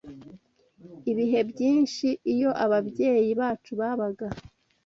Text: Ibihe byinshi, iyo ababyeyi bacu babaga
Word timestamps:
Ibihe 1.11 1.39
byinshi, 1.51 2.07
iyo 2.33 2.51
ababyeyi 2.63 3.31
bacu 3.39 3.71
babaga 3.79 4.27